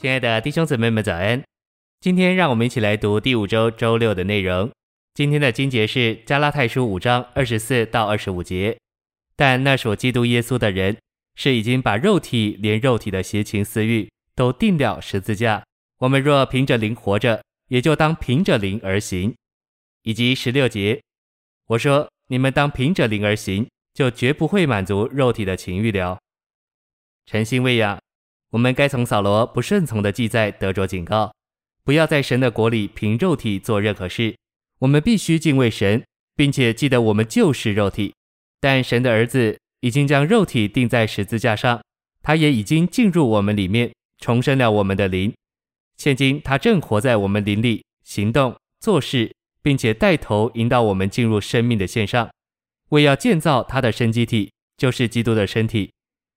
[0.00, 1.44] 亲爱的弟兄姊妹们，早安！
[2.00, 4.70] 今天让我们一起来读第五周周六的内容。
[5.12, 8.78] 今天的经节是加拉太书五章二十四到二十五节。
[9.36, 10.96] 但那属基督耶稣的人，
[11.34, 15.62] 是已经把肉体连肉体的邪情私欲都钉了十字架。
[15.98, 19.34] 我们若凭着灵活着，也就当凭着灵而行。
[20.04, 21.02] 以及十六节，
[21.66, 26.18] 我说你们当凭着灵而行，就绝不会满足肉体的情欲了。
[27.26, 28.00] 诚心喂养。
[28.50, 31.32] 我们该从扫罗不顺从的记载得着警告，
[31.84, 34.36] 不要在神的国里凭肉体做任何事。
[34.80, 36.04] 我们必须敬畏神，
[36.34, 38.12] 并且记得我们就是肉体。
[38.60, 41.80] 但神的儿子已经将肉体钉在十字架上，
[42.22, 45.32] 他也已经进入我们里面，重生了我们的灵。
[45.96, 49.32] 现今他正活在我们灵里，行动、做事，
[49.62, 52.28] 并且带头引导我们进入生命的线上，
[52.88, 55.92] 为要建造他的生机体，就是基督的身体。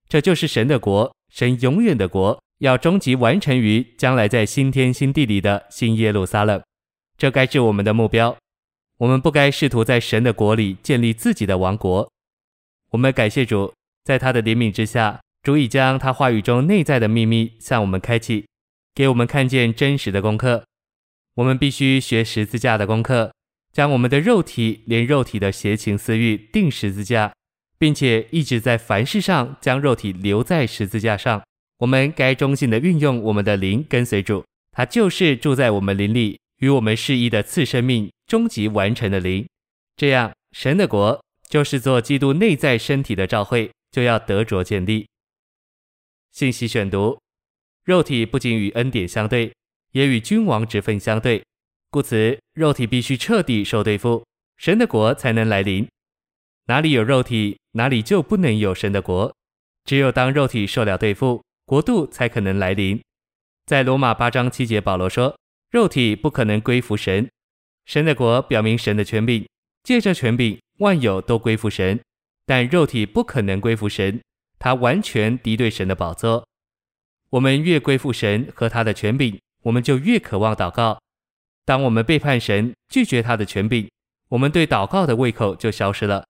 [0.07, 1.12] 这就是神的国。
[1.33, 6.62] 神永远的国要终极完成于将来在新天新地里的新耶路撒冷，
[7.17, 8.37] 这该是我们的目标。
[8.99, 12.07] 我们不该试图在神的国里建立自己的王国。
[12.91, 18.45] 我们感谢主，在他的怜悯之下，主已将他话语中内在的秘密向我们开启，
[18.93, 20.63] 给我们看见真实的功课。
[21.34, 23.34] 我们必须学十字架的功课，
[23.71, 27.34] 将我们的肉体连肉体的邪情私欲钉十字架。
[27.84, 31.43] 并且一直在凡事上将肉体留在十字架上。
[31.79, 39.45] 我们该忠心的运用我们的灵跟随主，他就是住在我们灵里，与我们是一的次生命终极完成的灵。
[39.98, 45.05] 这样，神的国就是做基督内在身体的召会，就要得着建立。
[46.31, 47.20] 信息选读：
[47.84, 49.51] 肉体不仅与恩典相对，
[49.91, 51.43] 也与君王职分相对，
[51.90, 54.25] 故此肉体必须彻底受对付，
[54.55, 55.85] 神的国才能来临。
[56.67, 59.35] 哪里有肉体，哪里就不能有神的国。
[59.83, 63.01] 只有当肉体受了对付，国度才可能来临。
[63.65, 65.38] 在罗马八章七节，保罗说
[65.72, 67.29] ：“肉体不可能归服神，
[67.85, 69.46] 神的国表明神的权柄，
[69.84, 72.00] 借着权柄，万有都归服神。
[72.46, 74.22] 但肉体不可能归服神，
[74.57, 76.47] 他完全敌对神的宝座。
[77.29, 81.02] 我们越归服神和他的权柄，我们就越渴望祷告。
[81.66, 83.90] 当我们背叛神，拒绝他的权柄，
[84.29, 86.25] 我们对祷告的胃口就消失了。”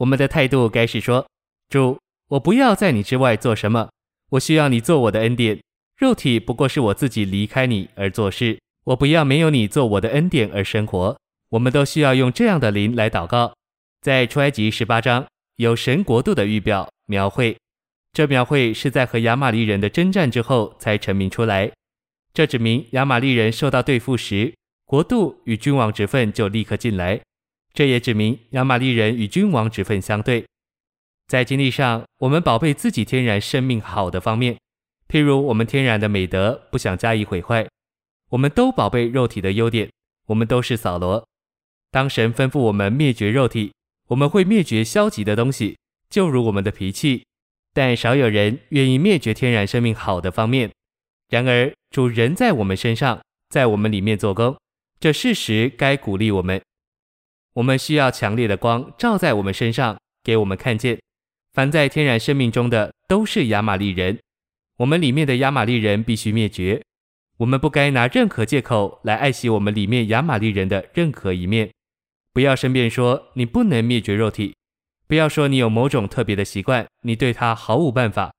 [0.00, 1.26] 我们的态度该是说
[1.68, 3.90] ：“主，我不要在你之外做什么，
[4.30, 5.60] 我需要你做我的恩典。
[5.98, 11.16] 肉体不过是我自己离开你而做事，我不要没有你做我的恩典而生活。”
[11.50, 13.52] 我们都需要用这样的灵来祷告。
[14.00, 17.58] 在出埃及十八章有神国度的预表描绘，
[18.12, 21.70] 这描绘是在和亚玛力人的征战之后才成名出来。
[22.32, 24.54] 这指明亚玛力人受到对付时，
[24.86, 27.20] 国度与君王之分就立刻进来。
[27.72, 30.44] 这也指明亚玛利人与君王职分相对。
[31.28, 34.58] 在经历上，我们宝贝自己天然生命好的方面，
[35.08, 37.68] 譬如我们天然的美德，不想加以毁坏。
[38.30, 39.88] 我们都宝贝肉体的优点，
[40.26, 41.24] 我们都是扫罗。
[41.92, 43.72] 当神吩咐我们灭绝肉体，
[44.08, 45.76] 我们会灭绝消极的东西，
[46.08, 47.24] 就如我们的脾气。
[47.72, 50.70] 但少有人愿意灭绝天然生命好的方面。
[51.28, 54.56] 然而主人在我们身上，在我们里面做工，
[54.98, 56.60] 这事实该鼓励我们。
[57.54, 61.00] 我们需要强烈的光照在我们身上，给我们看见，
[61.52, 64.18] 凡在天然生命中的都是亚玛力人。
[64.76, 66.82] 我们里面的亚玛力人必须灭绝。
[67.38, 71.70] 我们不该拿任何借口来爱惜我们里面亚玛力人的任何一面。
[72.32, 74.54] 不要申辩说你不能灭绝肉体，
[75.08, 78.32] 不要说你有某种特别的习惯，你对它毫无办法。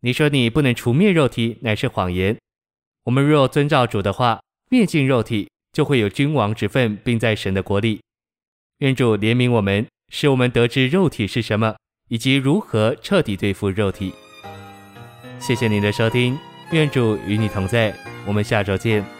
[0.00, 2.36] 你说你不能除灭肉体，乃是谎言。
[3.04, 4.40] 我们若遵照主的话，
[4.70, 8.00] 灭尽肉体，就会有君王之分，并在神的国里。
[8.78, 11.74] 愿主怜悯我们，使我们得知肉体是什么，
[12.08, 14.14] 以及如何彻底对付肉体。
[15.40, 16.38] 谢谢您的收听，
[16.70, 17.92] 愿主与你同在，
[18.24, 19.17] 我们下周见。